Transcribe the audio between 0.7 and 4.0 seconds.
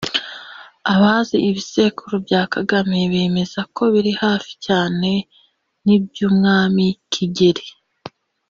Abazi ibisekuru bya Kagame bemeza ko